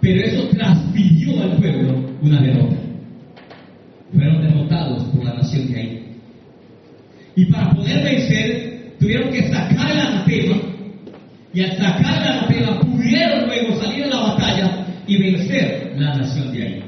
[0.00, 2.76] pero eso transfirió al pueblo una derrota.
[4.12, 6.06] Fueron derrotados por la nación de ahí.
[7.36, 10.56] Y para poder vencer, tuvieron que sacar el anatema,
[11.52, 16.52] y al sacar el anatema pudieron luego salir a la batalla y vencer la nación
[16.52, 16.82] de ahí.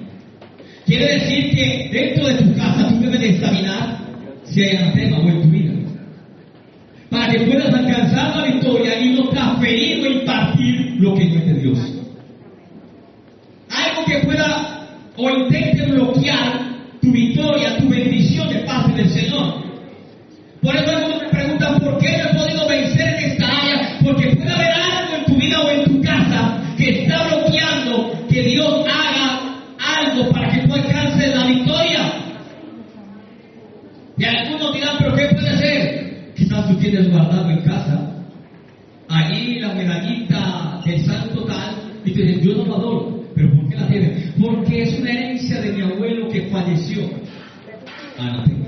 [0.86, 3.98] Quiere decir que dentro de tu casa tú debes de examinar
[4.44, 5.72] si hay anatema o en tu vida.
[7.08, 11.46] Para que puedas alcanzar la victoria y no transferir o impartir lo que no es
[11.46, 11.78] de Dios.
[13.70, 14.71] Algo que pueda
[15.22, 19.62] o intente bloquear tu victoria, tu bendición de parte del Señor.
[20.60, 24.36] Por eso algunos me preguntan por qué no he podido vencer en esta área, porque
[24.36, 28.84] puede haber algo en tu vida o en tu casa que está bloqueando que Dios
[28.86, 32.12] haga algo para que tú alcances la victoria.
[34.18, 36.32] Y algunos dirán, pero ¿qué puede ser?
[36.34, 38.12] Quizás tú tienes guardado en casa,
[39.08, 43.22] allí la medallita del santo tal, y te dicen, yo no lo adoro.
[43.34, 44.32] ¿Pero por qué la tienes?
[44.40, 47.08] Porque es una herencia de mi abuelo que falleció.
[48.18, 48.66] Anatema.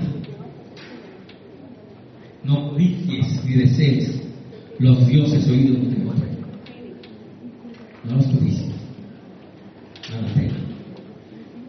[2.43, 4.21] No codicies ni desees
[4.85, 6.25] los dioses oídos de otro.
[8.07, 8.71] No los codicies.
[10.13, 10.53] Anatema.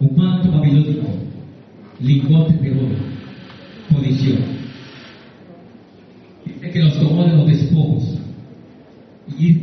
[0.01, 1.07] Un manto babilónico,
[2.01, 2.97] lingotes de oro,
[3.91, 4.35] codició.
[6.45, 8.19] Dice que los tomó de los despojos.
[9.39, 9.57] Y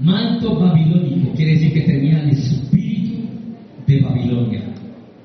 [0.00, 3.22] manto babilónico quiere decir que tenía el espíritu
[3.86, 4.64] de Babilonia.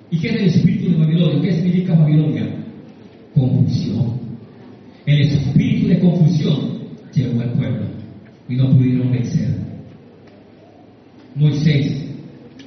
[0.10, 1.42] ¿Y qué es el espíritu de Babilonia?
[1.42, 2.50] ¿Qué significa Babilonia?
[3.36, 4.14] Confusión.
[5.06, 6.74] El espíritu de confusión
[7.14, 7.86] llegó al pueblo
[8.49, 9.49] y no pudieron vencer.
[11.36, 12.05] Moisés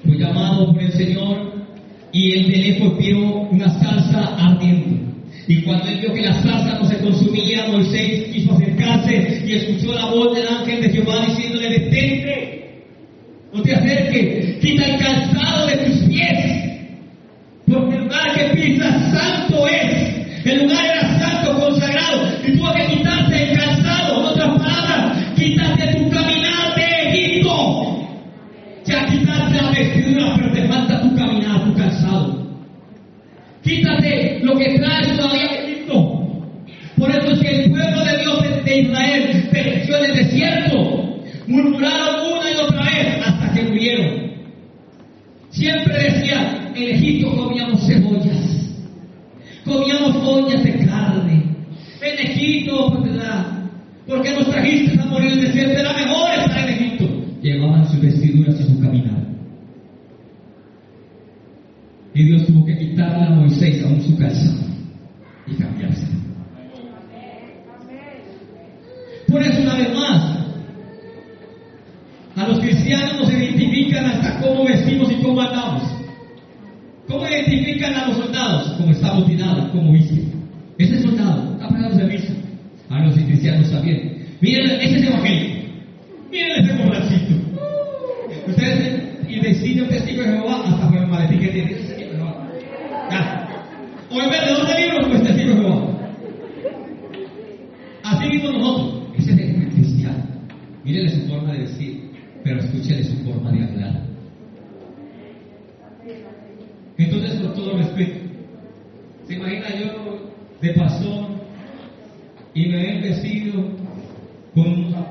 [0.05, 1.53] fue llamado por el Señor
[2.13, 3.19] y él de lejos vio
[3.51, 5.07] una salsa ardiendo.
[5.49, 9.95] Y cuando él vio que la salsa no se consumía, Moisés quiso acercarse y escuchó
[9.95, 12.83] la voz del ángel de Jehová diciéndole, detente,
[13.53, 15.96] no te acerques, quita el calzado de tus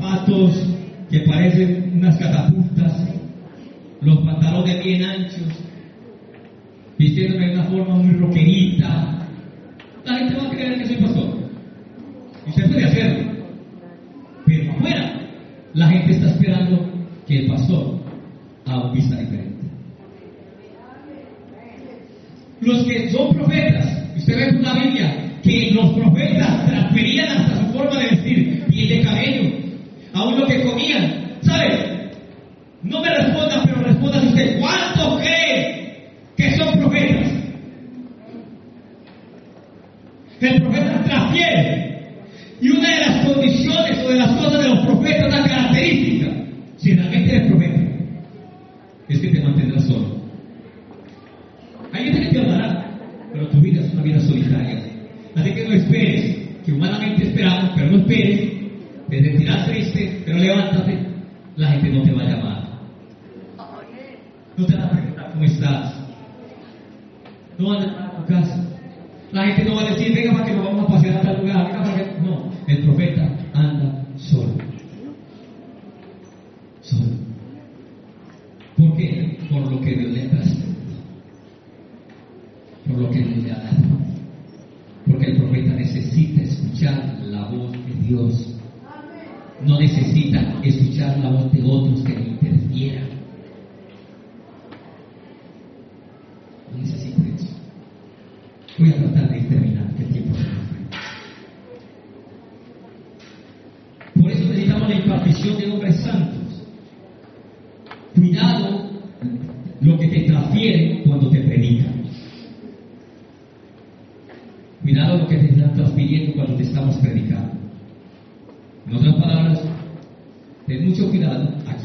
[0.05, 0.67] zapatos
[1.09, 2.93] que parecen unas catapultas,
[4.01, 5.63] los pantalones bien anchos,
[6.97, 9.27] vistiéndome de una forma muy roquerita.
[10.03, 11.37] La gente va a creer que soy pastor.
[12.45, 13.31] Y usted puede hacerlo.
[14.45, 15.21] Pero afuera,
[15.73, 16.89] la gente está esperando
[17.27, 17.99] que el pastor
[18.65, 19.55] haga un vista diferente.
[22.61, 27.73] Los que son profetas, usted ve en la Biblia que los profetas transferían hasta su
[27.73, 29.44] forma de vestir y de cabello
[30.87, 31.94] Yes.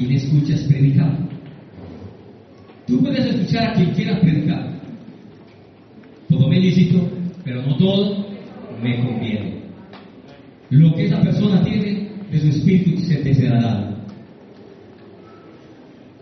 [0.01, 1.19] quien escuchas predicar.
[2.87, 4.81] Tú puedes escuchar a quien quieras predicar.
[6.29, 6.61] Todo me
[7.45, 8.27] pero no todo
[8.83, 9.61] me conviene.
[10.71, 13.97] Lo que esa persona tiene de su espíritu se te será dado.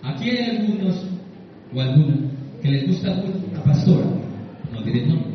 [0.02, 1.06] Aquí hay algunos
[1.74, 2.18] o algunas
[2.62, 4.06] que les gusta mucho una pastora,
[4.72, 5.32] no diré nombre.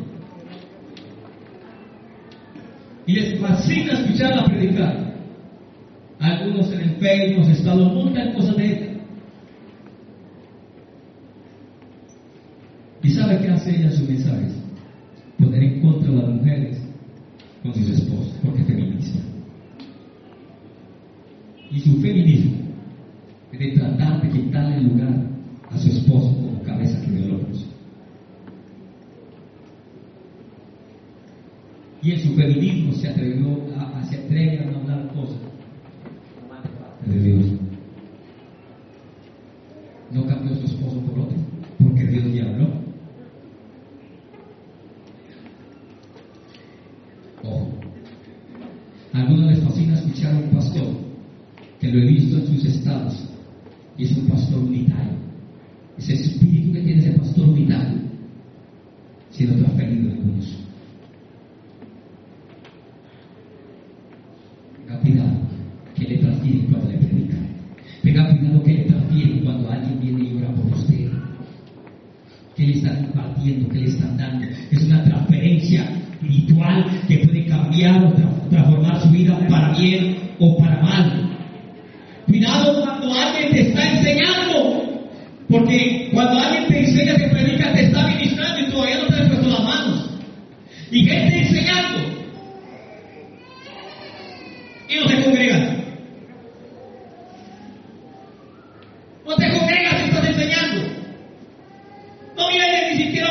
[3.06, 5.03] Y les fascina escucharla predicar.
[7.04, 8.86] Facebook, hemos estado muchas cosas de ella.
[13.02, 13.90] ¿Y sabe qué hace ella?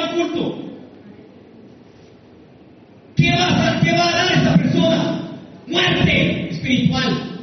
[0.04, 0.60] al culto.
[3.16, 3.82] ¿Qué va, a, dar?
[3.82, 5.22] ¿Qué va a dar esta persona?
[5.68, 7.40] Muerte espiritual.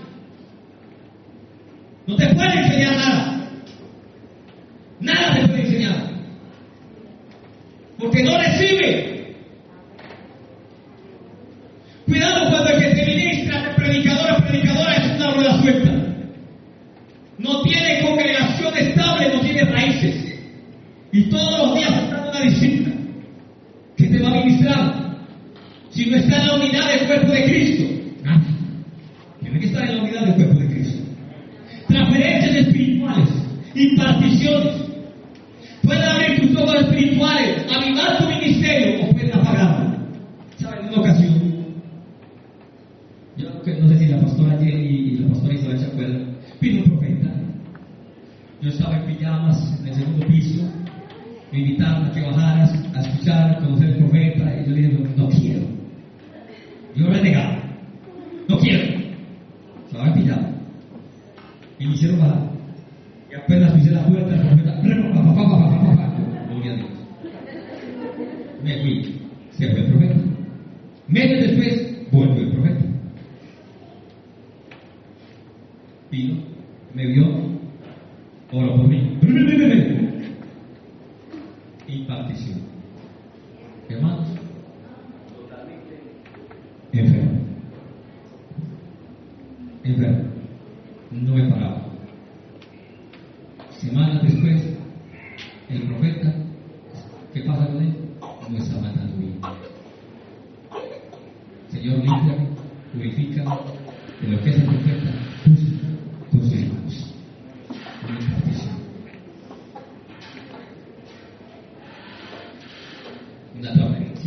[2.06, 3.29] No te puede enseñar nada.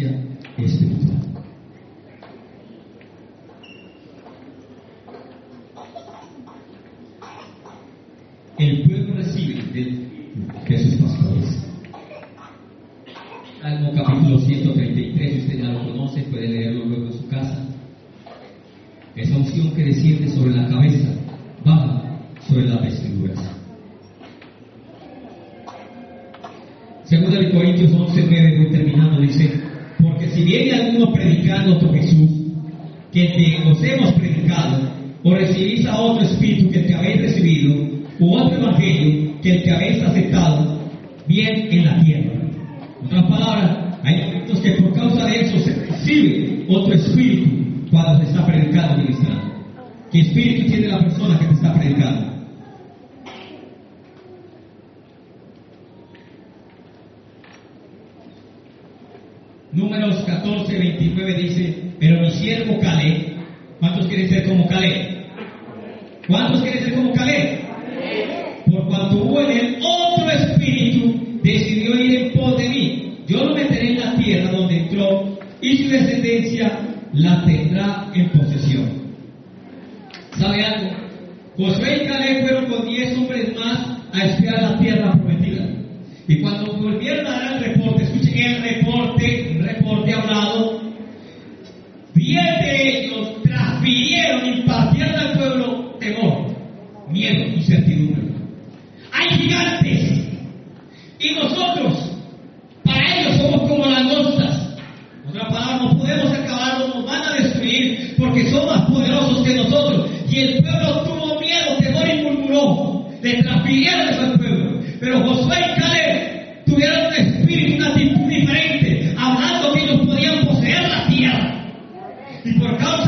[0.01, 1.17] espiritual.
[8.57, 11.63] El pueblo recibe de, sus pastores.
[13.61, 17.65] Salmo capítulo 133, usted ya lo conoce, puede leerlo luego en su casa.
[19.15, 21.12] Esa unción que desciende sobre la cabeza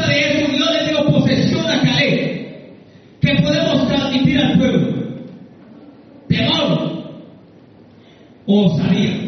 [0.08, 2.47] de eso, Dios le dio posesión a Caleb,
[3.22, 5.06] que podemos transmitir al pueblo.
[6.28, 6.91] Temor,
[8.45, 9.24] osadía.